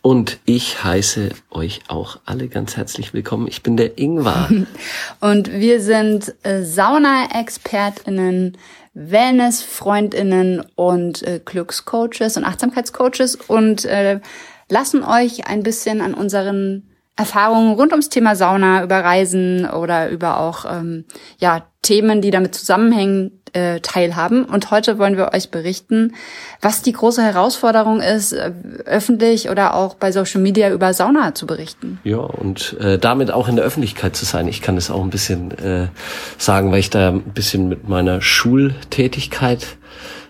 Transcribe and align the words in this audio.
Und 0.00 0.38
ich 0.44 0.84
heiße 0.84 1.30
euch 1.50 1.80
auch 1.88 2.20
alle 2.24 2.48
ganz 2.48 2.76
herzlich 2.76 3.12
willkommen. 3.14 3.48
Ich 3.48 3.62
bin 3.62 3.76
der 3.76 3.98
Ingvar. 3.98 4.48
und 5.20 5.52
wir 5.52 5.80
sind 5.80 6.34
äh, 6.44 6.62
Sauna-ExpertInnen, 6.62 8.56
Wellness-FreundInnen 8.94 10.64
und 10.76 11.22
äh, 11.22 11.40
Glückscoaches 11.44 12.36
und 12.36 12.44
Achtsamkeitscoaches 12.44 13.36
und 13.48 13.84
äh, 13.84 14.20
lassen 14.68 15.02
euch 15.02 15.46
ein 15.46 15.62
bisschen 15.62 16.00
an 16.00 16.14
unseren 16.14 16.88
Erfahrungen 17.16 17.74
rund 17.74 17.90
ums 17.90 18.10
Thema 18.10 18.36
Sauna, 18.36 18.84
über 18.84 19.02
Reisen 19.02 19.68
oder 19.68 20.08
über 20.08 20.38
auch 20.38 20.64
ähm, 20.70 21.04
ja 21.38 21.66
Themen, 21.82 22.22
die 22.22 22.30
damit 22.30 22.54
zusammenhängen, 22.54 23.37
äh, 23.52 23.80
teilhaben. 23.80 24.44
Und 24.44 24.70
heute 24.70 24.98
wollen 24.98 25.16
wir 25.16 25.32
euch 25.32 25.50
berichten, 25.50 26.14
was 26.60 26.82
die 26.82 26.92
große 26.92 27.22
Herausforderung 27.22 28.00
ist, 28.00 28.32
äh, 28.32 28.52
öffentlich 28.84 29.50
oder 29.50 29.74
auch 29.74 29.94
bei 29.94 30.12
Social 30.12 30.40
Media 30.40 30.70
über 30.70 30.92
Sauna 30.92 31.34
zu 31.34 31.46
berichten. 31.46 32.00
Ja, 32.04 32.18
und 32.18 32.76
äh, 32.80 32.98
damit 32.98 33.30
auch 33.30 33.48
in 33.48 33.56
der 33.56 33.64
Öffentlichkeit 33.64 34.16
zu 34.16 34.24
sein. 34.24 34.48
Ich 34.48 34.62
kann 34.62 34.76
es 34.76 34.90
auch 34.90 35.02
ein 35.02 35.10
bisschen 35.10 35.50
äh, 35.58 35.88
sagen, 36.36 36.72
weil 36.72 36.80
ich 36.80 36.90
da 36.90 37.08
ein 37.08 37.22
bisschen 37.22 37.68
mit 37.68 37.88
meiner 37.88 38.20
Schultätigkeit 38.20 39.78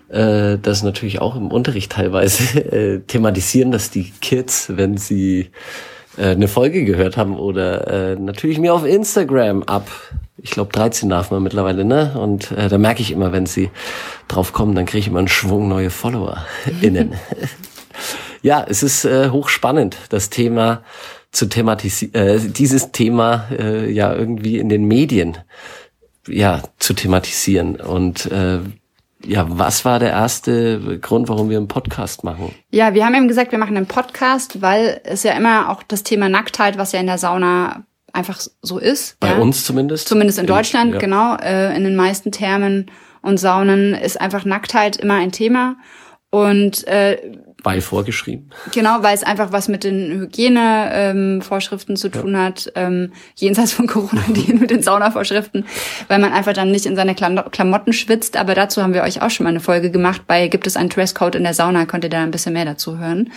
äh, 0.09 0.57
das 0.57 0.83
natürlich 0.83 1.21
auch 1.21 1.35
im 1.35 1.51
Unterricht 1.51 1.91
teilweise 1.91 2.59
äh, 2.71 2.99
thematisieren, 2.99 3.71
dass 3.71 3.91
die 3.91 4.11
Kids, 4.21 4.67
wenn 4.75 4.97
sie 4.97 5.51
eine 6.17 6.47
Folge 6.47 6.83
gehört 6.85 7.17
haben 7.17 7.37
oder 7.37 8.11
äh, 8.11 8.15
natürlich 8.15 8.59
mir 8.59 8.73
auf 8.73 8.85
Instagram 8.85 9.63
ab. 9.63 9.89
Ich 10.37 10.51
glaube 10.51 10.71
13 10.71 11.09
darf 11.09 11.31
man 11.31 11.43
mittlerweile, 11.43 11.85
ne? 11.85 12.15
Und 12.17 12.51
äh, 12.51 12.69
da 12.69 12.77
merke 12.77 13.01
ich 13.01 13.11
immer, 13.11 13.31
wenn 13.31 13.45
sie 13.45 13.69
drauf 14.27 14.53
kommen, 14.53 14.75
dann 14.75 14.85
kriege 14.85 14.99
ich 14.99 15.07
immer 15.07 15.19
einen 15.19 15.27
Schwung 15.27 15.67
neue 15.67 15.89
Follower 15.89 16.45
innen. 16.81 17.13
ja, 18.41 18.65
es 18.67 18.83
ist 18.83 19.05
äh, 19.05 19.29
hochspannend, 19.29 19.97
das 20.09 20.29
Thema 20.29 20.83
zu 21.31 21.47
thematisieren, 21.47 22.13
äh, 22.15 22.39
dieses 22.39 22.91
Thema 22.91 23.47
äh, 23.51 23.91
ja 23.91 24.13
irgendwie 24.13 24.57
in 24.57 24.69
den 24.69 24.85
Medien 24.85 25.37
ja 26.27 26.61
zu 26.77 26.93
thematisieren 26.93 27.75
und 27.75 28.25
äh, 28.31 28.59
ja, 29.25 29.45
was 29.49 29.83
war 29.85 29.99
der 29.99 30.11
erste 30.11 30.99
Grund, 30.99 31.27
warum 31.27 31.49
wir 31.49 31.57
einen 31.57 31.67
Podcast 31.67 32.23
machen? 32.23 32.53
Ja, 32.71 32.93
wir 32.93 33.05
haben 33.05 33.15
eben 33.15 33.27
gesagt, 33.27 33.51
wir 33.51 33.59
machen 33.59 33.75
einen 33.75 33.85
Podcast, 33.85 34.61
weil 34.61 35.01
es 35.03 35.23
ja 35.23 35.33
immer 35.33 35.69
auch 35.69 35.83
das 35.83 36.03
Thema 36.03 36.29
Nacktheit, 36.29 36.77
was 36.77 36.93
ja 36.93 36.99
in 36.99 37.07
der 37.07 37.17
Sauna 37.17 37.83
einfach 38.13 38.39
so 38.61 38.77
ist. 38.77 39.19
Bei 39.19 39.31
ja. 39.31 39.37
uns 39.37 39.65
zumindest. 39.65 40.07
Zumindest 40.07 40.39
in, 40.39 40.45
in 40.45 40.47
Deutschland, 40.47 40.93
ja. 40.93 40.99
genau. 40.99 41.35
Äh, 41.35 41.75
in 41.75 41.83
den 41.83 41.95
meisten 41.95 42.31
Thermen 42.31 42.89
und 43.21 43.37
Saunen 43.37 43.93
ist 43.93 44.19
einfach 44.19 44.45
Nacktheit 44.45 44.95
immer 44.95 45.15
ein 45.15 45.31
Thema. 45.31 45.75
Und 46.31 46.87
äh, 46.87 47.17
weil 47.63 47.81
vorgeschrieben. 47.81 48.51
Genau, 48.73 49.01
weil 49.01 49.15
es 49.15 49.23
einfach 49.23 49.51
was 49.51 49.67
mit 49.67 49.83
den 49.83 50.21
Hygienevorschriften 50.21 51.93
ähm, 51.93 51.97
zu 51.97 52.09
tun 52.09 52.33
ja. 52.33 52.45
hat, 52.45 52.71
ähm, 52.75 53.11
jenseits 53.35 53.73
von 53.73 53.87
Corona, 53.87 54.21
die 54.29 54.53
mit 54.59 54.69
den 54.69 54.81
Saunavorschriften, 54.81 55.65
weil 56.07 56.19
man 56.19 56.31
einfach 56.31 56.53
dann 56.53 56.71
nicht 56.71 56.85
in 56.85 56.95
seine 56.95 57.15
Klamotten 57.15 57.93
schwitzt. 57.93 58.37
Aber 58.37 58.55
dazu 58.55 58.81
haben 58.81 58.93
wir 58.93 59.03
euch 59.03 59.21
auch 59.21 59.29
schon 59.29 59.43
mal 59.43 59.49
eine 59.49 59.59
Folge 59.59 59.91
gemacht. 59.91 60.21
Bei 60.27 60.47
gibt 60.47 60.67
es 60.67 60.77
einen 60.77 60.89
Dresscode 60.89 61.35
in 61.35 61.43
der 61.43 61.53
Sauna, 61.53 61.85
könnt 61.85 62.03
ihr 62.03 62.09
da 62.09 62.23
ein 62.23 62.31
bisschen 62.31 62.53
mehr 62.53 62.65
dazu 62.65 62.97
hören. 62.97 63.31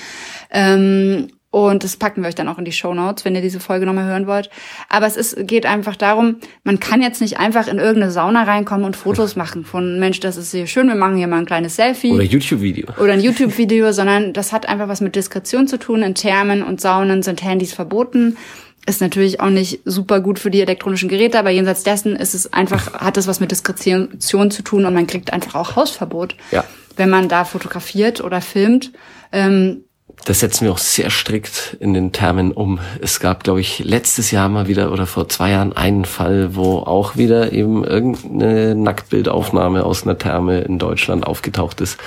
Ähm, 0.51 1.29
und 1.53 1.85
das 1.85 1.99
packen 1.99 2.23
wir 2.23 2.29
euch 2.29 2.35
dann 2.35 2.49
auch 2.49 2.57
in 2.57 2.65
die 2.65 2.73
Show 2.73 2.95
Notes, 2.95 3.27
wenn 3.27 3.35
ihr 3.35 3.43
diese 3.43 3.61
Folge 3.61 3.85
nochmal 3.85 4.07
hören 4.07 4.27
wollt. 4.27 4.49
Aber 4.89 5.07
es 5.07 5.19
ist, 5.19 5.47
geht 5.47 5.67
einfach 5.67 5.97
darum, 5.97 6.37
man 6.65 6.81
kann 6.81 7.03
jetzt 7.03 7.21
nicht 7.21 7.39
einfach 7.39 7.69
in 7.69 7.77
irgendeine 7.77 8.11
Sauna 8.11 8.45
reinkommen 8.45 8.87
und 8.87 8.97
Fotos 8.97 9.37
machen 9.37 9.67
von, 9.67 10.01
Mensch, 10.01 10.19
das 10.21 10.39
ist 10.39 10.51
hier 10.51 10.67
schön, 10.67 10.89
wir 10.89 10.95
machen 10.95 11.19
hier 11.19 11.27
mal 11.27 11.37
ein 11.37 11.47
kleines 11.47 11.77
Selfie. 11.77 12.13
Oder 12.13 12.23
YouTube-Video. 12.23 12.89
Oder 12.99 13.13
ein 13.13 13.21
YouTube-Video, 13.21 13.93
sondern 13.93 14.33
das 14.33 14.53
hat 14.53 14.67
einfach 14.67 14.89
was 14.89 15.03
mit 15.03 15.15
Diskretion 15.15 15.69
zu 15.69 15.79
tun. 15.79 16.03
In 16.03 16.15
Thermen 16.15 16.63
und 16.63 16.81
Saunen 16.81 17.23
sind 17.23 17.45
Handys 17.45 17.75
verboten. 17.75 18.39
Ist 18.87 19.03
natürlich 19.03 19.41
auch 19.41 19.51
nicht 19.51 19.81
super 19.85 20.21
gut 20.21 20.39
für 20.39 20.51
die 20.51 20.63
elektronischen 20.63 21.11
Geräte, 21.11 21.39
aber 21.39 21.51
jenseits 21.51 21.83
dessen 21.83 22.17
ist 22.17 22.35
es 22.35 22.51
einfach, 22.55 22.95
hat 22.99 23.19
es 23.19 23.27
was 23.27 23.41
mit 23.41 23.51
Diskretion 23.51 24.19
zu 24.19 24.63
tun 24.63 24.87
und 24.87 24.95
man 24.95 25.07
kriegt 25.07 25.35
einfach 25.35 25.55
auch 25.55 25.77
Hausverbot. 25.77 26.35
Ja. 26.51 26.65
Wenn 26.97 27.11
man 27.11 27.29
da 27.29 27.45
fotografiert 27.45 28.23
oder 28.23 28.41
filmt. 28.41 28.93
Ähm, 29.33 29.85
das 30.25 30.41
setzen 30.41 30.65
wir 30.65 30.73
auch 30.73 30.79
sehr 30.79 31.11
strikt 31.11 31.77
in 31.81 31.95
den 31.95 32.13
Termen 32.13 32.53
um. 32.53 32.79
Es 33.01 33.19
gab, 33.19 33.43
glaube 33.43 33.61
ich, 33.61 33.81
letztes 33.81 34.31
Jahr 34.31 34.49
mal 34.49 34.69
wieder 34.69 34.93
oder 34.93 35.07
vor 35.07 35.29
zwei 35.29 35.51
Jahren 35.51 35.73
einen 35.73 36.05
Fall, 36.05 36.55
wo 36.55 36.79
auch 36.79 37.17
wieder 37.17 37.53
eben 37.53 37.85
irgendeine 37.85 38.75
Nacktbildaufnahme 38.75 39.85
aus 39.85 40.05
einer 40.05 40.19
Therme 40.19 40.61
in 40.61 40.79
Deutschland 40.79 41.27
aufgetaucht 41.27 41.81
ist. 41.81 41.99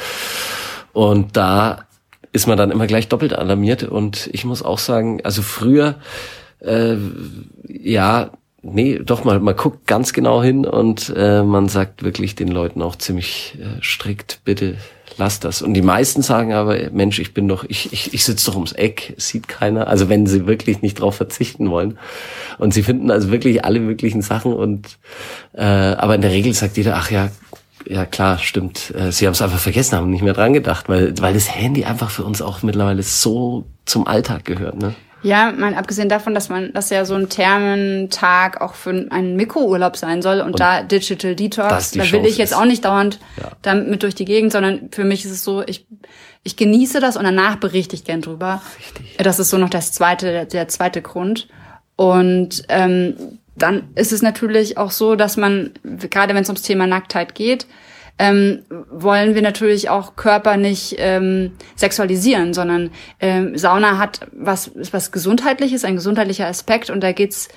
Und 0.93 1.35
da 1.35 1.85
ist 2.31 2.47
man 2.47 2.57
dann 2.57 2.71
immer 2.71 2.87
gleich 2.87 3.09
doppelt 3.09 3.33
alarmiert. 3.33 3.83
Und 3.83 4.29
ich 4.31 4.45
muss 4.45 4.63
auch 4.63 4.79
sagen, 4.79 5.19
also 5.23 5.41
früher, 5.41 5.95
äh, 6.59 6.95
ja, 7.67 8.29
nee, 8.65 8.99
doch 9.03 9.23
mal, 9.23 9.39
man 9.39 9.55
guckt 9.55 9.87
ganz 9.87 10.13
genau 10.13 10.41
hin 10.43 10.65
und 10.65 11.13
äh, 11.15 11.43
man 11.43 11.69
sagt 11.69 12.03
wirklich 12.03 12.35
den 12.35 12.49
Leuten 12.49 12.81
auch 12.81 12.95
ziemlich 12.95 13.57
äh, 13.59 13.81
strikt, 13.81 14.41
bitte 14.43 14.75
lass 15.17 15.39
das. 15.39 15.61
Und 15.61 15.73
die 15.73 15.81
meisten 15.81 16.21
sagen 16.21 16.53
aber, 16.53 16.77
Mensch, 16.91 17.19
ich 17.19 17.33
bin 17.33 17.47
doch, 17.47 17.63
ich, 17.67 17.93
ich, 17.93 18.13
ich 18.13 18.23
sitze 18.23 18.47
doch 18.47 18.55
ums 18.55 18.73
Eck, 18.73 19.13
sieht 19.17 19.47
keiner. 19.47 19.87
Also 19.87 20.09
wenn 20.09 20.27
sie 20.27 20.47
wirklich 20.47 20.81
nicht 20.81 20.99
drauf 20.99 21.15
verzichten 21.15 21.69
wollen. 21.69 21.97
Und 22.57 22.73
sie 22.73 22.83
finden 22.83 23.11
also 23.11 23.31
wirklich 23.31 23.63
alle 23.63 23.79
möglichen 23.79 24.21
Sachen 24.21 24.53
und 24.53 24.97
äh, 25.53 25.63
aber 25.63 26.15
in 26.15 26.21
der 26.21 26.31
Regel 26.31 26.53
sagt 26.53 26.77
jeder, 26.77 26.95
ach 26.95 27.11
ja, 27.11 27.29
ja 27.87 28.05
klar, 28.05 28.37
stimmt. 28.39 28.93
Äh, 28.95 29.11
sie 29.11 29.25
haben 29.25 29.33
es 29.33 29.41
einfach 29.41 29.59
vergessen, 29.59 29.97
haben 29.97 30.09
nicht 30.09 30.23
mehr 30.23 30.33
dran 30.33 30.53
gedacht, 30.53 30.89
weil, 30.89 31.13
weil 31.19 31.33
das 31.33 31.53
Handy 31.53 31.85
einfach 31.85 32.09
für 32.09 32.23
uns 32.23 32.41
auch 32.41 32.63
mittlerweile 32.63 33.03
so 33.03 33.65
zum 33.85 34.07
Alltag 34.07 34.45
gehört. 34.45 34.77
Ne? 34.77 34.95
Ja, 35.25 35.51
mal 35.51 35.73
abgesehen 35.73 36.07
davon, 36.07 36.35
dass 36.35 36.49
man, 36.49 36.71
dass 36.73 36.91
ja 36.91 37.03
so 37.03 37.15
ein 37.15 37.29
Thermentag 37.29 38.61
auch 38.61 38.75
für 38.75 39.07
einen 39.09 39.35
Mikrourlaub 39.35 39.97
sein 39.97 40.21
soll 40.21 40.39
und, 40.39 40.51
und 40.51 40.59
da 40.59 40.83
Digital 40.83 41.35
Detox, 41.35 41.91
da 41.91 42.11
will 42.11 42.27
ich 42.27 42.37
jetzt 42.37 42.55
auch 42.55 42.65
nicht 42.65 42.85
dauernd 42.85 43.19
ja. 43.41 43.51
damit 43.63 44.03
durch 44.03 44.13
die 44.13 44.25
Gegend, 44.25 44.51
sondern 44.51 44.89
für 44.91 45.03
mich 45.03 45.25
ist 45.25 45.31
es 45.31 45.43
so, 45.43 45.63
ich, 45.65 45.87
ich 46.43 46.57
genieße 46.57 46.99
das 46.99 47.17
und 47.17 47.23
danach 47.23 47.55
berichte 47.55 47.95
ich 47.95 48.03
gern 48.03 48.21
drüber. 48.21 48.61
Richtig. 48.77 49.17
Das 49.17 49.39
ist 49.39 49.49
so 49.49 49.57
noch 49.57 49.71
das 49.71 49.91
zweite, 49.91 50.27
der, 50.27 50.45
der 50.45 50.67
zweite 50.67 51.01
Grund. 51.01 51.47
Und 51.95 52.63
ähm, 52.69 53.15
dann 53.55 53.89
ist 53.95 54.11
es 54.11 54.21
natürlich 54.21 54.77
auch 54.77 54.91
so, 54.91 55.15
dass 55.15 55.37
man, 55.37 55.71
gerade 55.83 56.35
wenn 56.35 56.43
es 56.43 56.49
ums 56.49 56.61
Thema 56.61 56.85
Nacktheit 56.85 57.33
geht, 57.33 57.65
ähm, 58.17 58.63
wollen 58.89 59.35
wir 59.35 59.41
natürlich 59.41 59.89
auch 59.89 60.15
Körper 60.15 60.57
nicht 60.57 60.95
ähm, 60.99 61.51
sexualisieren, 61.75 62.53
sondern 62.53 62.91
ähm, 63.19 63.57
Sauna 63.57 63.97
hat 63.97 64.27
was, 64.31 64.71
was 64.91 65.11
Gesundheitliches, 65.11 65.83
ein 65.83 65.95
gesundheitlicher 65.95 66.47
Aspekt 66.47 66.89
und 66.89 67.01
da 67.01 67.11
geht's 67.11 67.49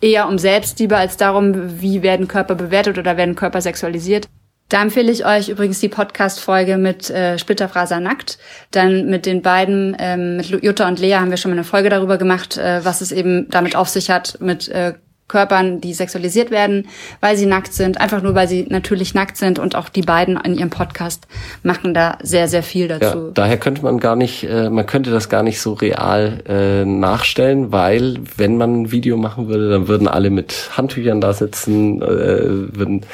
eher 0.00 0.28
um 0.28 0.38
Selbstliebe 0.38 0.96
als 0.96 1.16
darum, 1.16 1.80
wie 1.80 2.02
werden 2.02 2.28
Körper 2.28 2.54
bewertet 2.54 2.98
oder 2.98 3.16
werden 3.16 3.34
Körper 3.34 3.60
sexualisiert. 3.60 4.28
Da 4.68 4.82
empfehle 4.82 5.12
ich 5.12 5.24
euch 5.24 5.48
übrigens 5.48 5.78
die 5.78 5.88
Podcast-Folge 5.88 6.76
mit 6.76 7.08
äh, 7.08 7.38
Splitterfraser 7.38 8.00
nackt. 8.00 8.38
Dann 8.72 9.06
mit 9.06 9.24
den 9.24 9.40
beiden, 9.40 9.96
ähm, 10.00 10.38
mit 10.38 10.48
Jutta 10.48 10.88
und 10.88 10.98
Lea 10.98 11.14
haben 11.14 11.30
wir 11.30 11.36
schon 11.36 11.52
mal 11.52 11.56
eine 11.56 11.64
Folge 11.64 11.88
darüber 11.88 12.18
gemacht, 12.18 12.56
äh, 12.56 12.84
was 12.84 13.00
es 13.00 13.12
eben 13.12 13.48
damit 13.48 13.76
auf 13.76 13.88
sich 13.88 14.10
hat, 14.10 14.38
mit 14.40 14.68
äh, 14.68 14.94
Körpern, 15.28 15.80
die 15.80 15.92
sexualisiert 15.92 16.50
werden, 16.50 16.86
weil 17.20 17.36
sie 17.36 17.46
nackt 17.46 17.72
sind, 17.72 18.00
einfach 18.00 18.22
nur 18.22 18.34
weil 18.34 18.46
sie 18.46 18.66
natürlich 18.68 19.12
nackt 19.14 19.36
sind 19.36 19.58
und 19.58 19.74
auch 19.74 19.88
die 19.88 20.02
beiden 20.02 20.36
in 20.36 20.56
ihrem 20.56 20.70
Podcast 20.70 21.26
machen 21.64 21.94
da 21.94 22.18
sehr, 22.22 22.46
sehr 22.46 22.62
viel 22.62 22.86
dazu. 22.86 23.18
Ja, 23.18 23.30
daher 23.34 23.58
könnte 23.58 23.82
man 23.82 23.98
gar 23.98 24.14
nicht, 24.14 24.44
äh, 24.44 24.70
man 24.70 24.86
könnte 24.86 25.10
das 25.10 25.28
gar 25.28 25.42
nicht 25.42 25.60
so 25.60 25.72
real 25.72 26.42
äh, 26.46 26.84
nachstellen, 26.84 27.72
weil 27.72 28.18
wenn 28.36 28.56
man 28.56 28.82
ein 28.82 28.92
Video 28.92 29.16
machen 29.16 29.48
würde, 29.48 29.68
dann 29.68 29.88
würden 29.88 30.06
alle 30.06 30.30
mit 30.30 30.70
Handtüchern 30.76 31.20
da 31.20 31.32
sitzen, 31.32 32.00
äh, 32.02 32.76
würden 32.76 33.04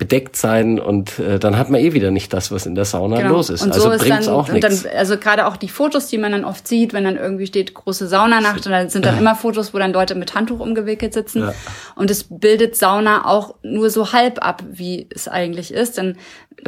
bedeckt 0.00 0.34
sein 0.34 0.80
und 0.80 1.18
äh, 1.18 1.38
dann 1.38 1.58
hat 1.58 1.68
man 1.68 1.78
eh 1.78 1.92
wieder 1.92 2.10
nicht 2.10 2.32
das, 2.32 2.50
was 2.50 2.64
in 2.64 2.74
der 2.74 2.86
Sauna 2.86 3.18
genau. 3.18 3.34
los 3.34 3.50
ist. 3.50 3.62
Und 3.62 3.72
also 3.72 3.92
so 3.92 3.98
bringt's 3.98 4.24
dann, 4.24 4.34
auch 4.34 4.48
nichts. 4.48 4.86
also 4.86 5.18
gerade 5.18 5.46
auch 5.46 5.58
die 5.58 5.68
Fotos, 5.68 6.06
die 6.06 6.16
man 6.16 6.32
dann 6.32 6.46
oft 6.46 6.66
sieht, 6.66 6.94
wenn 6.94 7.04
dann 7.04 7.18
irgendwie 7.18 7.46
steht 7.46 7.74
große 7.74 8.08
Saunanacht 8.08 8.64
und 8.64 8.72
dann 8.72 8.88
sind 8.88 9.04
dann 9.04 9.18
immer 9.18 9.34
Fotos, 9.34 9.74
wo 9.74 9.78
dann 9.78 9.92
Leute 9.92 10.14
mit 10.14 10.34
Handtuch 10.34 10.58
umgewickelt 10.58 11.12
sitzen 11.12 11.42
ja. 11.42 11.54
und 11.96 12.10
es 12.10 12.24
bildet 12.30 12.76
Sauna 12.76 13.26
auch 13.26 13.56
nur 13.62 13.90
so 13.90 14.14
halb 14.14 14.42
ab, 14.42 14.64
wie 14.72 15.06
es 15.14 15.28
eigentlich 15.28 15.70
ist. 15.70 15.98
Denn 15.98 16.16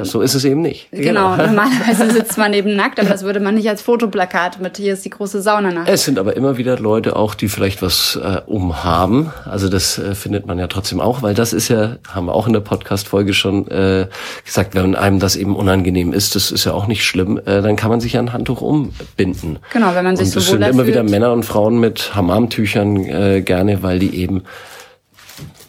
so 0.02 0.20
ist 0.20 0.34
es 0.34 0.44
eben 0.44 0.62
nicht. 0.62 0.88
Genau, 0.90 1.32
genau. 1.32 1.36
normalerweise 1.46 2.10
sitzt 2.12 2.38
man 2.38 2.52
eben 2.52 2.74
nackt, 2.76 2.98
aber 2.98 3.08
das 3.08 3.22
würde 3.22 3.40
man 3.40 3.54
nicht 3.54 3.68
als 3.68 3.82
Fotoplakat 3.82 4.60
mit 4.60 4.76
hier 4.76 4.94
ist 4.94 5.04
die 5.04 5.10
große 5.10 5.42
Sauna 5.42 5.70
nach. 5.70 5.86
Es 5.86 6.04
sind 6.04 6.18
aber 6.18 6.36
immer 6.36 6.56
wieder 6.56 6.78
Leute 6.78 7.16
auch, 7.16 7.34
die 7.34 7.48
vielleicht 7.48 7.82
was 7.82 8.18
äh, 8.22 8.40
umhaben. 8.46 9.32
Also 9.44 9.68
das 9.68 9.98
äh, 9.98 10.14
findet 10.14 10.46
man 10.46 10.58
ja 10.58 10.66
trotzdem 10.66 11.00
auch, 11.00 11.22
weil 11.22 11.34
das 11.34 11.52
ist 11.52 11.68
ja, 11.68 11.96
haben 12.08 12.26
wir 12.26 12.34
auch 12.34 12.46
in 12.46 12.52
der 12.52 12.60
Podcast-Folge 12.60 13.34
schon 13.34 13.68
äh, 13.68 14.06
gesagt, 14.44 14.74
wenn 14.74 14.94
einem 14.94 15.18
das 15.18 15.36
eben 15.36 15.56
unangenehm 15.56 16.12
ist, 16.12 16.34
das 16.34 16.50
ist 16.50 16.64
ja 16.64 16.72
auch 16.72 16.86
nicht 16.86 17.04
schlimm, 17.04 17.38
äh, 17.38 17.62
dann 17.62 17.76
kann 17.76 17.90
man 17.90 18.00
sich 18.00 18.14
ja 18.14 18.20
ein 18.20 18.32
Handtuch 18.32 18.60
umbinden. 18.60 19.58
Genau, 19.72 19.94
wenn 19.94 20.04
man 20.04 20.16
sich 20.16 20.26
und 20.26 20.32
so 20.32 20.38
Es 20.40 20.46
sind 20.46 20.62
immer 20.62 20.86
wieder 20.86 21.02
Männer 21.02 21.32
und 21.32 21.44
Frauen 21.44 21.78
mit 21.78 22.14
Hammamtüchern 22.14 22.96
äh, 23.04 23.42
gerne, 23.42 23.82
weil 23.82 23.98
die 23.98 24.16
eben 24.16 24.42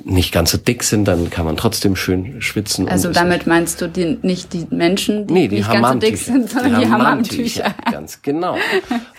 nicht 0.03 0.31
ganz 0.31 0.51
so 0.51 0.57
dick 0.57 0.83
sind, 0.83 1.05
dann 1.07 1.29
kann 1.29 1.45
man 1.45 1.55
trotzdem 1.57 1.95
schön 1.95 2.41
schwitzen. 2.41 2.89
Also 2.89 3.11
damit 3.11 3.47
meinst 3.47 3.81
du 3.81 3.87
die, 3.87 4.17
nicht 4.21 4.53
die 4.53 4.67
Menschen, 4.69 5.27
die, 5.27 5.33
nee, 5.33 5.47
die 5.47 5.57
nicht 5.57 5.71
ganz 5.71 5.87
so 5.87 5.99
dick 5.99 6.17
sind, 6.17 6.49
sondern 6.49 6.79
die, 6.79 6.87
Hammamtücher. 6.87 7.73
Ganz 7.91 8.21
genau. 8.21 8.57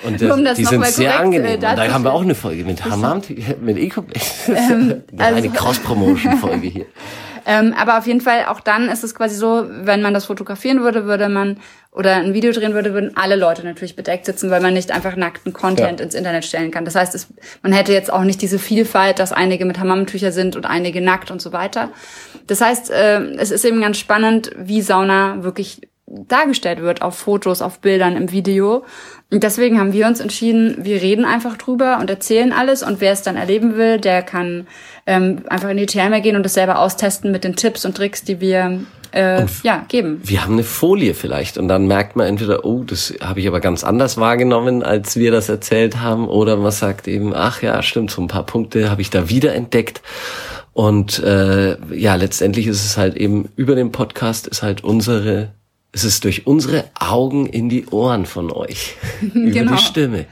Und 0.04 0.20
das, 0.20 0.30
um 0.30 0.44
das 0.44 0.58
die 0.58 0.64
sind 0.64 0.84
sehr 0.86 1.18
angenehm. 1.18 1.54
Äh, 1.54 1.58
da 1.58 1.76
haben 1.92 2.04
wir 2.04 2.12
auch 2.12 2.22
eine 2.22 2.34
Folge 2.34 2.64
mit 2.64 2.84
Hammamtüchern, 2.84 3.56
mit 3.64 3.78
Eco. 3.78 4.04
Ähm, 4.48 5.02
also 5.18 5.36
eine 5.36 5.50
Cross-Promotion-Folge 5.50 6.68
hier. 6.68 6.86
Ähm, 7.46 7.74
aber 7.76 7.98
auf 7.98 8.06
jeden 8.06 8.20
Fall, 8.20 8.46
auch 8.46 8.60
dann 8.60 8.88
ist 8.88 9.04
es 9.04 9.14
quasi 9.14 9.34
so, 9.36 9.66
wenn 9.68 10.02
man 10.02 10.14
das 10.14 10.26
fotografieren 10.26 10.82
würde, 10.82 11.04
würde 11.04 11.28
man 11.28 11.58
oder 11.92 12.16
ein 12.16 12.34
Video 12.34 12.50
drehen 12.50 12.74
würde, 12.74 12.92
würden 12.92 13.16
alle 13.16 13.36
Leute 13.36 13.64
natürlich 13.64 13.94
bedeckt 13.94 14.26
sitzen, 14.26 14.50
weil 14.50 14.60
man 14.60 14.74
nicht 14.74 14.90
einfach 14.90 15.14
nackten 15.14 15.52
Content 15.52 16.00
ja. 16.00 16.04
ins 16.04 16.14
Internet 16.14 16.44
stellen 16.44 16.72
kann. 16.72 16.84
Das 16.84 16.96
heißt, 16.96 17.14
es, 17.14 17.28
man 17.62 17.72
hätte 17.72 17.92
jetzt 17.92 18.12
auch 18.12 18.24
nicht 18.24 18.42
diese 18.42 18.58
Vielfalt, 18.58 19.20
dass 19.20 19.32
einige 19.32 19.64
mit 19.64 19.78
Hammamtücher 19.78 20.32
sind 20.32 20.56
und 20.56 20.66
einige 20.66 21.00
nackt 21.00 21.30
und 21.30 21.40
so 21.40 21.52
weiter. 21.52 21.90
Das 22.48 22.60
heißt, 22.60 22.90
äh, 22.90 23.20
es 23.36 23.52
ist 23.52 23.64
eben 23.64 23.80
ganz 23.80 23.98
spannend, 23.98 24.50
wie 24.56 24.82
Sauna 24.82 25.44
wirklich 25.44 25.82
dargestellt 26.06 26.80
wird 26.80 27.02
auf 27.02 27.16
Fotos, 27.16 27.62
auf 27.62 27.80
Bildern, 27.80 28.16
im 28.16 28.30
Video. 28.30 28.84
Und 29.30 29.42
deswegen 29.42 29.78
haben 29.80 29.92
wir 29.92 30.06
uns 30.06 30.20
entschieden, 30.20 30.76
wir 30.78 31.00
reden 31.00 31.24
einfach 31.24 31.56
drüber 31.56 31.98
und 32.00 32.10
erzählen 32.10 32.52
alles. 32.52 32.82
Und 32.82 33.00
wer 33.00 33.12
es 33.12 33.22
dann 33.22 33.36
erleben 33.36 33.76
will, 33.76 33.98
der 33.98 34.22
kann 34.22 34.66
ähm, 35.06 35.42
einfach 35.48 35.68
in 35.68 35.76
die 35.76 35.86
Therme 35.86 36.20
gehen 36.20 36.36
und 36.36 36.42
das 36.44 36.54
selber 36.54 36.78
austesten 36.78 37.30
mit 37.30 37.44
den 37.44 37.56
Tipps 37.56 37.84
und 37.84 37.96
Tricks, 37.96 38.24
die 38.24 38.40
wir 38.40 38.80
äh, 39.12 39.46
ja, 39.62 39.84
geben. 39.88 40.20
Wir 40.24 40.42
haben 40.42 40.54
eine 40.54 40.64
Folie 40.64 41.14
vielleicht 41.14 41.56
und 41.56 41.68
dann 41.68 41.86
merkt 41.86 42.16
man 42.16 42.26
entweder, 42.26 42.64
oh, 42.64 42.82
das 42.84 43.14
habe 43.20 43.40
ich 43.40 43.46
aber 43.46 43.60
ganz 43.60 43.84
anders 43.84 44.16
wahrgenommen, 44.16 44.82
als 44.82 45.16
wir 45.16 45.30
das 45.30 45.48
erzählt 45.48 46.00
haben, 46.00 46.28
oder 46.28 46.56
man 46.56 46.72
sagt 46.72 47.06
eben, 47.06 47.32
ach 47.34 47.62
ja, 47.62 47.82
stimmt, 47.82 48.10
so 48.10 48.22
ein 48.22 48.28
paar 48.28 48.44
Punkte 48.44 48.90
habe 48.90 49.02
ich 49.02 49.10
da 49.10 49.28
wieder 49.28 49.54
entdeckt. 49.54 50.02
Und 50.72 51.20
äh, 51.22 51.76
ja, 51.94 52.16
letztendlich 52.16 52.66
ist 52.66 52.84
es 52.84 52.96
halt 52.96 53.16
eben 53.16 53.48
über 53.54 53.76
den 53.76 53.92
Podcast 53.92 54.48
ist 54.48 54.64
halt 54.64 54.82
unsere 54.82 55.50
es 55.94 56.02
ist 56.02 56.24
durch 56.24 56.46
unsere 56.46 56.84
Augen 56.98 57.46
in 57.46 57.68
die 57.68 57.86
Ohren 57.86 58.26
von 58.26 58.50
euch. 58.50 58.96
Über 59.22 59.50
genau. 59.50 59.76
die 59.76 59.78
Stimme. 59.78 60.26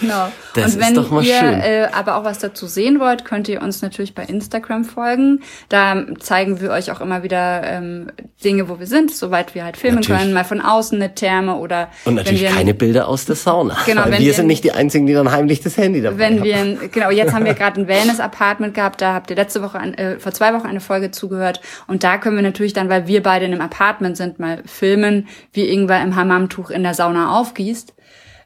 genau. 0.00 0.32
Das 0.54 0.74
Und 0.74 0.80
wenn 0.80 0.88
ist 0.88 0.96
doch 0.96 1.10
mal 1.10 1.24
ihr 1.24 1.38
schön. 1.38 1.60
Äh, 1.60 1.88
aber 1.92 2.16
auch 2.16 2.24
was 2.24 2.40
dazu 2.40 2.66
sehen 2.66 2.98
wollt, 2.98 3.24
könnt 3.24 3.48
ihr 3.48 3.62
uns 3.62 3.80
natürlich 3.80 4.14
bei 4.14 4.24
Instagram 4.24 4.84
folgen. 4.84 5.40
Da 5.68 6.04
zeigen 6.18 6.60
wir 6.60 6.70
euch 6.70 6.90
auch 6.90 7.00
immer 7.00 7.22
wieder 7.22 7.62
ähm, 7.64 8.10
Dinge, 8.44 8.68
wo 8.68 8.80
wir 8.80 8.88
sind, 8.88 9.14
soweit 9.14 9.54
wir 9.54 9.64
halt 9.64 9.76
filmen 9.76 9.96
natürlich. 9.96 10.20
können. 10.20 10.32
Mal 10.34 10.44
von 10.44 10.60
außen 10.60 11.00
eine 11.00 11.14
Therme 11.14 11.56
oder. 11.56 11.88
Und 12.04 12.16
natürlich 12.16 12.44
keine 12.46 12.74
Bilder 12.74 13.06
aus 13.06 13.24
der 13.24 13.36
Sauna. 13.36 13.76
Genau. 13.86 14.02
Weil 14.02 14.12
wir, 14.12 14.18
wir 14.18 14.34
sind 14.34 14.48
nicht 14.48 14.64
die 14.64 14.72
Einzigen, 14.72 15.06
die 15.06 15.12
dann 15.12 15.30
heimlich 15.30 15.60
das 15.60 15.76
Handy 15.76 16.02
dabei 16.02 16.18
wenn 16.18 16.40
haben. 16.40 16.44
Wir, 16.80 16.88
genau, 16.88 17.10
jetzt 17.10 17.32
haben 17.32 17.44
wir 17.44 17.54
gerade 17.54 17.80
ein 17.80 17.86
Wellness-Apartment 17.86 18.74
gehabt. 18.74 19.00
Da 19.00 19.14
habt 19.14 19.30
ihr 19.30 19.36
letzte 19.36 19.62
Woche, 19.62 19.78
äh, 19.78 20.18
vor 20.18 20.32
zwei 20.32 20.52
Wochen 20.54 20.66
eine 20.66 20.80
Folge 20.80 21.12
zugehört. 21.12 21.60
Und 21.86 22.02
da 22.02 22.18
können 22.18 22.34
wir 22.34 22.42
natürlich 22.42 22.72
dann, 22.72 22.88
weil 22.88 23.06
wir 23.06 23.22
beide 23.22 23.44
in 23.44 23.52
einem 23.52 23.60
Apartment 23.60 24.16
sind, 24.16 24.40
mal 24.40 24.62
filmen, 24.72 25.28
wie 25.52 25.68
Ingwer 25.68 26.02
im 26.02 26.16
Hammamtuch 26.16 26.70
in 26.70 26.82
der 26.82 26.94
Sauna 26.94 27.38
aufgießt. 27.38 27.94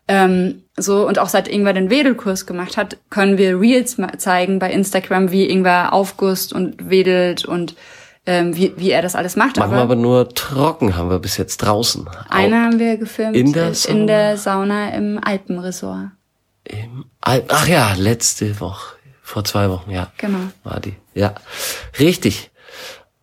Ähm, 0.09 0.63
so 0.77 1.07
und 1.07 1.19
auch 1.19 1.29
seit 1.29 1.49
Ingwer 1.49 1.73
den 1.73 1.91
Wedelkurs 1.91 2.47
gemacht 2.47 2.77
hat, 2.77 2.99
können 3.11 3.39
wir 3.39 3.59
Reels 3.59 3.97
zeigen 4.19 4.59
bei 4.59 4.71
Instagram, 4.71 5.33
wie 5.33 5.49
Ingwer 5.49 5.93
aufgusst 5.93 6.53
und 6.53 6.91
wedelt 6.91 7.45
und 7.45 7.75
ähm, 8.27 8.57
wie, 8.57 8.73
wie 8.77 8.91
er 8.91 9.03
das 9.03 9.15
alles 9.15 9.37
macht. 9.37 9.57
Machen 9.57 9.69
aber, 9.71 9.77
wir 9.77 9.83
aber 9.83 9.97
nur 9.97 10.29
trocken, 10.29 10.97
haben 10.97 11.11
wir 11.11 11.19
bis 11.19 11.37
jetzt 11.37 11.59
draußen. 11.59 12.09
Eine 12.29 12.65
haben 12.65 12.79
wir 12.79 12.97
gefilmt 12.99 13.37
in 13.37 13.53
der, 13.53 13.75
Sauna, 13.75 13.99
in 13.99 14.07
der 14.07 14.37
Sauna 14.37 14.89
im 14.91 15.21
Alpenresort. 15.23 16.11
Im 16.65 17.05
Al 17.21 17.45
Ach 17.49 17.69
ja, 17.69 17.95
letzte 17.95 18.61
Woche, 18.61 18.97
vor 19.23 19.45
zwei 19.45 19.71
Wochen, 19.71 19.91
ja. 19.91 20.13
Genau. 20.19 20.39
War 20.65 20.81
die. 20.81 20.95
Ja, 21.15 21.35
richtig. 21.99 22.51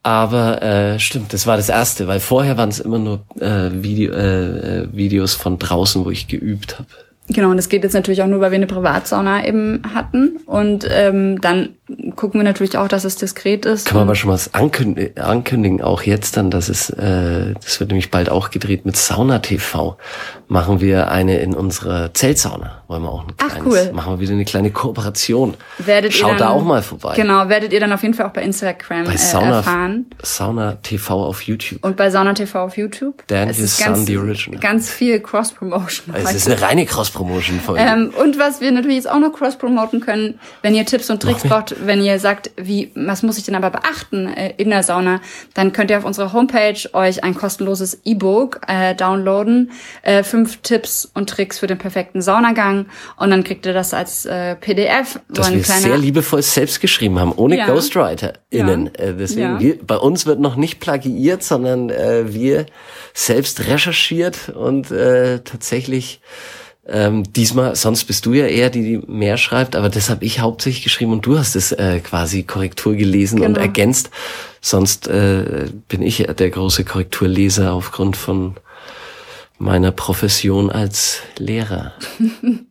Aber 0.03 0.61
äh, 0.61 0.99
stimmt, 0.99 1.31
das 1.31 1.47
war 1.47 1.55
das 1.55 1.69
erste, 1.69 2.07
weil 2.07 2.19
vorher 2.19 2.57
waren 2.57 2.69
es 2.69 2.79
immer 2.79 2.99
nur 2.99 3.21
äh, 3.39 3.69
Video, 3.71 4.13
äh, 4.13 4.81
äh, 4.81 4.87
Videos 4.91 5.33
von 5.33 5.57
draußen, 5.57 6.03
wo 6.03 6.11
ich 6.11 6.27
geübt 6.27 6.77
habe. 6.77 6.87
Genau, 7.29 7.51
und 7.51 7.55
das 7.55 7.69
geht 7.69 7.83
jetzt 7.83 7.93
natürlich 7.93 8.21
auch 8.21 8.27
nur, 8.27 8.41
weil 8.41 8.51
wir 8.51 8.57
eine 8.57 8.67
Privatsauna 8.67 9.45
eben 9.45 9.81
hatten. 9.93 10.41
Und 10.45 10.85
ähm, 10.91 11.39
dann 11.39 11.69
gucken 12.17 12.41
wir 12.41 12.43
natürlich 12.43 12.77
auch, 12.77 12.89
dass 12.89 13.05
es 13.05 13.15
diskret 13.15 13.65
ist. 13.65 13.85
Kann 13.87 13.95
man 13.95 14.07
aber 14.07 14.15
schon 14.15 14.29
was 14.29 14.53
ankündigen, 14.53 15.17
ankündigen, 15.17 15.81
auch 15.81 16.01
jetzt 16.01 16.35
dann, 16.35 16.51
dass 16.51 16.67
es, 16.67 16.89
äh, 16.89 17.53
das 17.53 17.79
wird 17.79 17.91
nämlich 17.91 18.11
bald 18.11 18.27
auch 18.27 18.51
gedreht 18.51 18.85
mit 18.85 18.97
Sauna 18.97 19.39
TV. 19.39 19.97
Machen 20.49 20.81
wir 20.81 21.11
eine 21.11 21.39
in 21.39 21.55
unserer 21.55 22.13
Zeltsauna. 22.13 22.82
Wollen 22.93 23.01
wir 23.05 23.09
auch 23.09 23.27
ein 23.27 23.35
kleines, 23.35 23.57
Ach, 23.59 23.65
cool. 23.65 23.91
machen 23.91 24.13
wir 24.13 24.19
wieder 24.19 24.33
eine 24.33 24.45
kleine 24.45 24.69
Kooperation. 24.69 25.55
Werdet 25.79 26.13
Schaut 26.13 26.33
dann, 26.33 26.37
da 26.37 26.49
auch 26.49 26.63
mal 26.63 26.83
vorbei. 26.83 27.15
Genau, 27.15 27.49
werdet 27.49 27.73
ihr 27.73 27.79
dann 27.79 27.91
auf 27.91 28.03
jeden 28.03 28.13
Fall 28.13 28.27
auch 28.27 28.33
bei 28.33 28.43
Instagram 28.43 29.05
bei 29.05 29.17
Sauna, 29.17 29.47
äh, 29.47 29.55
erfahren. 29.55 30.05
Sauna 30.21 30.73
TV 30.73 31.25
auf 31.25 31.41
YouTube. 31.41 31.83
Und 31.83 31.97
bei 31.97 32.11
Sauna 32.11 32.35
TV 32.35 32.63
auf 32.63 32.77
YouTube. 32.77 33.23
Dan 33.25 33.49
es 33.49 33.57
ist 33.57 33.83
ganz, 33.83 34.05
the 34.05 34.15
original. 34.15 34.59
ganz 34.59 34.91
viel 34.91 35.19
Cross-Promotion. 35.19 36.13
Es 36.13 36.35
ist 36.35 36.47
eine 36.47 36.61
reine 36.61 36.85
Cross-Promotion-Folge. 36.85 37.81
Ähm, 37.81 38.13
und 38.21 38.37
was 38.37 38.61
wir 38.61 38.71
natürlich 38.71 38.97
jetzt 38.97 39.09
auch 39.09 39.17
noch 39.17 39.33
cross-promoten 39.33 39.99
können, 39.99 40.39
wenn 40.61 40.75
ihr 40.75 40.85
Tipps 40.85 41.09
und 41.09 41.19
Tricks 41.19 41.41
braucht, 41.41 41.75
wenn 41.87 42.03
ihr 42.03 42.19
sagt, 42.19 42.51
wie, 42.57 42.91
was 42.93 43.23
muss 43.23 43.39
ich 43.39 43.43
denn 43.43 43.55
aber 43.55 43.71
beachten 43.71 44.27
äh, 44.27 44.53
in 44.57 44.69
der 44.69 44.83
Sauna, 44.83 45.19
dann 45.55 45.73
könnt 45.73 45.89
ihr 45.89 45.97
auf 45.97 46.05
unserer 46.05 46.31
Homepage 46.31 46.77
euch 46.93 47.23
ein 47.23 47.33
kostenloses 47.33 48.01
E-Book 48.05 48.61
äh, 48.67 48.93
downloaden. 48.93 49.71
Äh, 50.03 50.21
fünf 50.21 50.57
Tipps 50.57 51.09
und 51.15 51.27
Tricks 51.27 51.57
für 51.57 51.65
den 51.65 51.79
perfekten 51.79 52.21
Saunagang. 52.21 52.82
Und 53.17 53.29
dann 53.29 53.43
kriegt 53.43 53.65
ihr 53.65 53.73
das 53.73 53.93
als 53.93 54.25
äh, 54.25 54.55
PDF. 54.55 55.19
Das 55.29 55.47
so 55.47 55.53
wir 55.53 55.63
sehr 55.63 55.97
liebevoll 55.97 56.41
selbst 56.41 56.81
geschrieben 56.81 57.19
haben, 57.19 57.31
ohne 57.31 57.57
ja. 57.57 57.67
GhostwriterInnen. 57.67 58.91
Ja. 58.97 59.03
Äh, 59.03 59.13
deswegen, 59.15 59.41
ja. 59.41 59.59
wir, 59.59 59.77
bei 59.85 59.97
uns 59.97 60.25
wird 60.25 60.39
noch 60.39 60.55
nicht 60.55 60.79
plagiiert, 60.79 61.43
sondern 61.43 61.89
äh, 61.89 62.33
wir 62.33 62.65
selbst 63.13 63.67
recherchiert 63.67 64.49
und 64.49 64.91
äh, 64.91 65.39
tatsächlich 65.39 66.21
ähm, 66.85 67.23
diesmal, 67.31 67.75
sonst 67.75 68.03
bist 68.05 68.25
du 68.25 68.33
ja 68.33 68.45
eher 68.45 68.69
die, 68.69 68.83
die 68.83 68.97
mehr 69.11 69.37
schreibt, 69.37 69.75
aber 69.77 69.87
das 69.87 70.09
habe 70.09 70.25
ich 70.25 70.41
hauptsächlich 70.41 70.83
geschrieben 70.83 71.13
und 71.13 71.25
du 71.25 71.37
hast 71.37 71.55
es 71.55 71.71
äh, 71.71 72.01
quasi 72.01 72.43
Korrektur 72.43 72.95
gelesen 72.95 73.37
genau. 73.37 73.49
und 73.49 73.57
ergänzt. 73.57 74.09
Sonst 74.59 75.07
äh, 75.07 75.69
bin 75.87 76.01
ich 76.01 76.19
ja 76.19 76.33
der 76.33 76.49
große 76.49 76.83
Korrekturleser 76.83 77.71
aufgrund 77.71 78.17
von 78.17 78.55
meiner 79.63 79.91
Profession 79.91 80.69
als 80.69 81.21
Lehrer. 81.37 81.93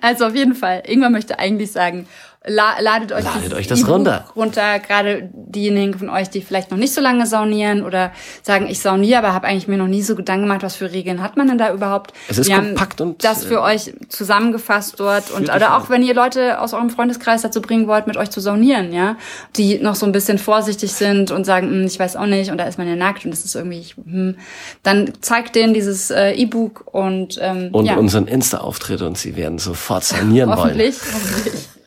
Also 0.00 0.24
auf 0.24 0.34
jeden 0.34 0.54
Fall. 0.54 0.82
Irgendwann 0.86 1.12
möchte 1.12 1.38
eigentlich 1.38 1.72
sagen, 1.72 2.08
la 2.46 2.80
ladet 2.80 3.12
euch, 3.12 3.24
ladet 3.24 3.52
euch 3.54 3.66
das 3.66 3.86
runter. 3.88 4.24
runter. 4.36 4.78
Gerade 4.78 5.28
diejenigen 5.32 5.98
von 5.98 6.08
euch, 6.08 6.30
die 6.30 6.40
vielleicht 6.40 6.70
noch 6.70 6.78
nicht 6.78 6.94
so 6.94 7.00
lange 7.00 7.26
saunieren 7.26 7.84
oder 7.84 8.12
sagen, 8.42 8.66
ich 8.68 8.80
sauniere, 8.80 9.18
aber 9.18 9.34
habe 9.34 9.46
eigentlich 9.46 9.66
mir 9.68 9.76
noch 9.76 9.88
nie 9.88 10.02
so 10.02 10.14
Gedanken 10.14 10.44
gemacht, 10.44 10.62
was 10.62 10.76
für 10.76 10.92
Regeln 10.92 11.22
hat 11.22 11.36
man 11.36 11.48
denn 11.48 11.58
da 11.58 11.72
überhaupt? 11.72 12.12
Es 12.28 12.38
ist 12.38 12.48
Wir 12.48 12.56
kompakt 12.56 13.00
und 13.00 13.24
das 13.24 13.44
für 13.44 13.56
äh, 13.56 13.74
euch 13.74 13.92
zusammengefasst 14.08 14.98
dort 14.98 15.30
und 15.30 15.52
oder 15.54 15.76
auch 15.76 15.90
wenn 15.90 16.02
ihr 16.02 16.14
Leute 16.14 16.60
aus 16.60 16.74
eurem 16.74 16.90
Freundeskreis 16.90 17.42
dazu 17.42 17.60
bringen 17.60 17.88
wollt, 17.88 18.06
mit 18.06 18.16
euch 18.16 18.30
zu 18.30 18.40
saunieren, 18.40 18.92
ja, 18.92 19.16
die 19.56 19.78
noch 19.78 19.96
so 19.96 20.06
ein 20.06 20.12
bisschen 20.12 20.38
vorsichtig 20.38 20.92
sind 20.92 21.30
und 21.30 21.44
sagen, 21.44 21.68
hm, 21.68 21.86
ich 21.86 21.98
weiß 21.98 22.16
auch 22.16 22.26
nicht 22.26 22.50
und 22.50 22.58
da 22.58 22.64
ist 22.64 22.78
man 22.78 22.88
ja 22.88 22.94
nackt 22.94 23.24
und 23.24 23.32
das 23.32 23.44
ist 23.44 23.56
irgendwie, 23.56 23.84
hm, 23.96 24.36
dann 24.82 25.12
zeigt 25.20 25.56
denen 25.56 25.74
dieses 25.74 26.10
äh, 26.10 26.32
E-Book 26.32 26.84
und 26.92 27.38
ähm, 27.42 27.70
und 27.72 27.86
ja. 27.86 27.96
unseren 27.96 28.28
Insta-Auftritt 28.28 29.02
und 29.02 29.18
sie 29.18 29.36
werden 29.36 29.58
sofort 29.58 30.04
saunieren 30.04 30.50
wollen. 30.50 30.58
Hoffentlich, 30.58 30.96
hoffentlich. 31.12 31.77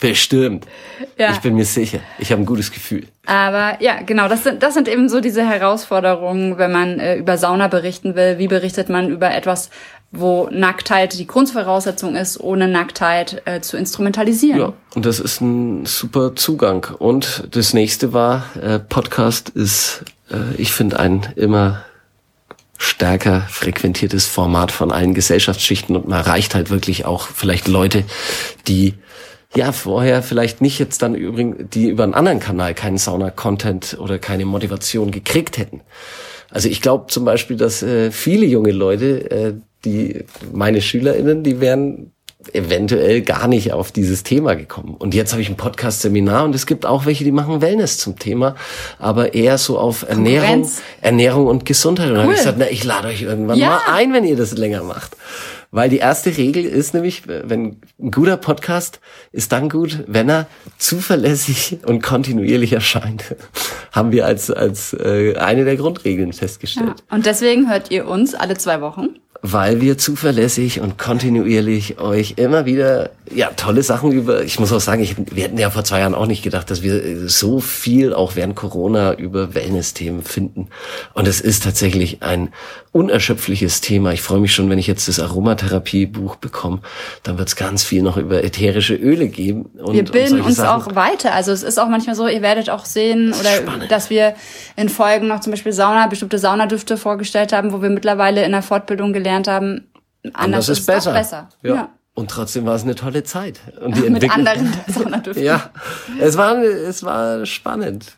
Bestimmt. 0.00 0.66
Ja. 1.18 1.32
Ich 1.32 1.38
bin 1.38 1.54
mir 1.54 1.66
sicher. 1.66 2.00
Ich 2.18 2.32
habe 2.32 2.42
ein 2.42 2.46
gutes 2.46 2.72
Gefühl. 2.72 3.06
Aber 3.26 3.80
ja, 3.82 4.00
genau, 4.00 4.28
das 4.28 4.44
sind, 4.44 4.62
das 4.62 4.74
sind 4.74 4.88
eben 4.88 5.08
so 5.10 5.20
diese 5.20 5.46
Herausforderungen, 5.46 6.56
wenn 6.56 6.72
man 6.72 6.98
äh, 6.98 7.16
über 7.16 7.36
Sauna 7.36 7.68
berichten 7.68 8.14
will. 8.14 8.38
Wie 8.38 8.48
berichtet 8.48 8.88
man 8.88 9.10
über 9.10 9.30
etwas, 9.32 9.68
wo 10.10 10.48
Nacktheit 10.50 11.18
die 11.18 11.26
Grundvoraussetzung 11.26 12.16
ist, 12.16 12.40
ohne 12.40 12.66
Nacktheit 12.66 13.42
äh, 13.44 13.60
zu 13.60 13.76
instrumentalisieren? 13.76 14.58
Ja, 14.58 14.72
und 14.94 15.04
das 15.04 15.20
ist 15.20 15.42
ein 15.42 15.84
super 15.84 16.34
Zugang. 16.34 16.86
Und 16.98 17.48
das 17.50 17.74
nächste 17.74 18.14
war, 18.14 18.44
äh, 18.60 18.78
Podcast 18.78 19.50
ist, 19.50 20.04
äh, 20.30 20.54
ich 20.56 20.72
finde, 20.72 20.98
ein 20.98 21.28
immer 21.36 21.84
stärker 22.78 23.42
frequentiertes 23.50 24.26
Format 24.26 24.72
von 24.72 24.90
allen 24.90 25.12
Gesellschaftsschichten 25.12 25.94
und 25.94 26.08
man 26.08 26.20
erreicht 26.20 26.54
halt 26.54 26.70
wirklich 26.70 27.04
auch 27.04 27.28
vielleicht 27.28 27.68
Leute, 27.68 28.04
die 28.66 28.94
ja, 29.54 29.72
vorher 29.72 30.22
vielleicht 30.22 30.60
nicht 30.60 30.78
jetzt 30.78 31.02
dann 31.02 31.14
übrigens, 31.14 31.56
die 31.72 31.88
über 31.88 32.04
einen 32.04 32.14
anderen 32.14 32.40
Kanal 32.40 32.74
keinen 32.74 32.98
Sauna-Content 32.98 33.98
oder 34.00 34.18
keine 34.18 34.44
Motivation 34.44 35.10
gekriegt 35.10 35.58
hätten. 35.58 35.80
Also 36.50 36.68
ich 36.68 36.80
glaube 36.80 37.06
zum 37.08 37.24
Beispiel, 37.24 37.56
dass 37.56 37.82
äh, 37.82 38.10
viele 38.10 38.46
junge 38.46 38.72
Leute, 38.72 39.30
äh, 39.30 39.54
die 39.84 40.24
meine 40.52 40.80
SchülerInnen, 40.80 41.42
die 41.42 41.60
wären 41.60 42.12
eventuell 42.52 43.20
gar 43.20 43.48
nicht 43.48 43.72
auf 43.72 43.92
dieses 43.92 44.22
Thema 44.22 44.54
gekommen. 44.54 44.94
Und 44.98 45.14
jetzt 45.14 45.32
habe 45.32 45.42
ich 45.42 45.48
ein 45.48 45.56
Podcast-Seminar 45.56 46.44
und 46.44 46.54
es 46.54 46.66
gibt 46.66 46.86
auch 46.86 47.04
welche, 47.04 47.22
die 47.22 47.32
machen 47.32 47.60
Wellness 47.60 47.98
zum 47.98 48.18
Thema, 48.18 48.56
aber 48.98 49.34
eher 49.34 49.58
so 49.58 49.78
auf 49.78 50.08
Ernährung, 50.08 50.68
Ernährung 51.02 51.46
und 51.46 51.66
Gesundheit. 51.66 52.10
Und 52.10 52.16
cool. 52.16 52.22
habe 52.22 52.32
ich 52.32 52.38
gesagt, 52.38 52.58
na, 52.58 52.70
ich 52.70 52.84
lade 52.84 53.08
euch 53.08 53.22
irgendwann 53.22 53.58
ja. 53.58 53.68
mal 53.68 53.80
ein, 53.94 54.12
wenn 54.12 54.24
ihr 54.24 54.36
das 54.36 54.56
länger 54.56 54.82
macht. 54.82 55.16
Weil 55.72 55.88
die 55.88 55.98
erste 55.98 56.36
Regel 56.36 56.64
ist 56.64 56.94
nämlich, 56.94 57.28
wenn 57.28 57.80
ein 58.00 58.10
guter 58.10 58.36
Podcast 58.36 59.00
ist 59.30 59.52
dann 59.52 59.68
gut, 59.68 60.02
wenn 60.08 60.28
er 60.28 60.48
zuverlässig 60.78 61.78
und 61.86 62.02
kontinuierlich 62.02 62.72
erscheint. 62.72 63.36
Haben 63.92 64.10
wir 64.10 64.26
als, 64.26 64.50
als 64.50 64.94
äh, 64.94 65.36
eine 65.36 65.64
der 65.64 65.76
Grundregeln 65.76 66.32
festgestellt. 66.32 67.04
Ja. 67.08 67.16
Und 67.16 67.26
deswegen 67.26 67.70
hört 67.70 67.90
ihr 67.90 68.08
uns 68.08 68.34
alle 68.34 68.56
zwei 68.56 68.80
Wochen 68.80 69.20
weil 69.42 69.80
wir 69.80 69.96
zuverlässig 69.96 70.80
und 70.80 70.98
kontinuierlich 70.98 71.98
euch 71.98 72.34
immer 72.36 72.66
wieder 72.66 73.10
ja 73.32 73.50
tolle 73.56 73.82
Sachen 73.82 74.12
über. 74.12 74.42
Ich 74.42 74.58
muss 74.58 74.72
auch 74.72 74.80
sagen, 74.80 75.02
ich, 75.02 75.16
wir 75.16 75.44
hätten 75.44 75.58
ja 75.58 75.70
vor 75.70 75.84
zwei 75.84 76.00
Jahren 76.00 76.14
auch 76.14 76.26
nicht 76.26 76.42
gedacht, 76.42 76.70
dass 76.70 76.82
wir 76.82 77.28
so 77.28 77.60
viel 77.60 78.12
auch 78.12 78.36
während 78.36 78.56
Corona 78.56 79.14
über 79.14 79.54
Wellness-Themen 79.54 80.22
finden. 80.22 80.68
Und 81.14 81.28
es 81.28 81.40
ist 81.40 81.62
tatsächlich 81.62 82.22
ein 82.22 82.50
unerschöpfliches 82.92 83.80
Thema. 83.80 84.12
Ich 84.12 84.20
freue 84.20 84.40
mich 84.40 84.52
schon, 84.52 84.68
wenn 84.68 84.78
ich 84.78 84.88
jetzt 84.88 85.06
das 85.06 85.20
Aromatherapie-Buch 85.20 86.36
bekomme. 86.36 86.80
Dann 87.22 87.38
wird 87.38 87.48
es 87.48 87.56
ganz 87.56 87.84
viel 87.84 88.02
noch 88.02 88.16
über 88.16 88.42
ätherische 88.42 88.94
Öle 88.94 89.28
geben. 89.28 89.66
Und, 89.80 89.94
wir 89.94 90.04
bilden 90.04 90.40
uns 90.40 90.56
Sachen. 90.56 90.82
auch 90.82 90.96
weiter. 90.96 91.32
Also 91.32 91.52
es 91.52 91.62
ist 91.62 91.78
auch 91.78 91.88
manchmal 91.88 92.16
so, 92.16 92.26
ihr 92.26 92.42
werdet 92.42 92.68
auch 92.68 92.84
sehen 92.84 93.32
oder 93.38 93.50
Spannend. 93.50 93.90
dass 93.92 94.10
wir 94.10 94.34
in 94.76 94.88
Folgen 94.88 95.28
noch 95.28 95.40
zum 95.40 95.52
Beispiel 95.52 95.72
Sauna, 95.72 96.08
bestimmte 96.08 96.38
Saunadüfte 96.38 96.96
vorgestellt 96.96 97.52
haben, 97.52 97.72
wo 97.72 97.80
wir 97.80 97.90
mittlerweile 97.90 98.44
in 98.44 98.50
der 98.50 98.62
Fortbildung 98.62 99.12
gelernt 99.12 99.29
gelernt 99.30 99.48
haben, 99.48 99.90
anders 100.32 100.68
ist, 100.68 100.80
ist 100.80 100.86
besser. 100.86 101.12
besser. 101.12 101.48
Ja. 101.62 101.74
ja. 101.74 101.88
Und 102.12 102.28
trotzdem 102.28 102.66
war 102.66 102.74
es 102.74 102.82
eine 102.82 102.96
tolle 102.96 103.22
Zeit. 103.22 103.60
Und 103.80 103.96
die 103.96 104.10
Mit 104.10 104.28
anderen 104.30 104.72
Ja, 105.36 105.70
es 106.18 106.36
war, 106.36 106.58
es 106.58 107.04
war 107.04 107.46
spannend 107.46 108.16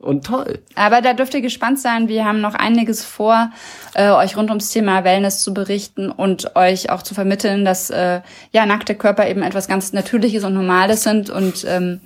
und 0.00 0.26
toll. 0.26 0.60
Aber 0.74 1.02
da 1.02 1.12
dürft 1.12 1.34
ihr 1.34 1.42
gespannt 1.42 1.78
sein. 1.78 2.08
Wir 2.08 2.24
haben 2.24 2.40
noch 2.40 2.54
einiges 2.54 3.04
vor, 3.04 3.52
äh, 3.94 4.10
euch 4.10 4.36
rund 4.36 4.48
ums 4.48 4.70
Thema 4.70 5.04
Wellness 5.04 5.42
zu 5.42 5.52
berichten 5.52 6.10
und 6.10 6.56
euch 6.56 6.90
auch 6.90 7.02
zu 7.02 7.14
vermitteln, 7.14 7.64
dass 7.66 7.90
äh, 7.90 8.22
ja 8.50 8.66
nackte 8.66 8.94
Körper 8.94 9.28
eben 9.28 9.42
etwas 9.42 9.68
ganz 9.68 9.92
Natürliches 9.92 10.42
und 10.42 10.54
Normales 10.54 11.02
sind 11.02 11.28
und 11.28 11.64
ähm, 11.68 12.00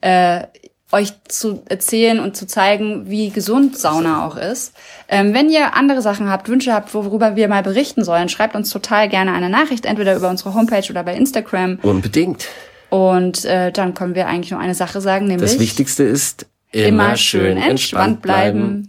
äh, 0.00 0.46
euch 0.92 1.12
zu 1.28 1.62
erzählen 1.68 2.20
und 2.20 2.36
zu 2.36 2.46
zeigen, 2.46 3.10
wie 3.10 3.30
gesund 3.30 3.76
Sauna 3.76 4.26
auch 4.26 4.36
ist. 4.36 4.74
Ähm, 5.08 5.34
wenn 5.34 5.50
ihr 5.50 5.74
andere 5.74 6.02
Sachen 6.02 6.30
habt, 6.30 6.48
Wünsche 6.48 6.72
habt, 6.72 6.94
worüber 6.94 7.36
wir 7.36 7.48
mal 7.48 7.62
berichten 7.62 8.04
sollen, 8.04 8.28
schreibt 8.28 8.54
uns 8.54 8.70
total 8.70 9.08
gerne 9.08 9.32
eine 9.32 9.50
Nachricht, 9.50 9.86
entweder 9.86 10.14
über 10.14 10.30
unsere 10.30 10.54
Homepage 10.54 10.88
oder 10.90 11.02
bei 11.02 11.16
Instagram. 11.16 11.78
Unbedingt. 11.82 12.46
Und 12.90 13.44
äh, 13.44 13.72
dann 13.72 13.94
können 13.94 14.14
wir 14.14 14.28
eigentlich 14.28 14.52
nur 14.52 14.60
eine 14.60 14.74
Sache 14.74 15.00
sagen, 15.00 15.26
nämlich... 15.26 15.50
Das 15.50 15.58
Wichtigste 15.58 16.04
ist, 16.04 16.46
immer, 16.70 16.88
immer 16.88 17.16
schön 17.16 17.56
entspannt 17.56 18.22
bleiben. 18.22 18.88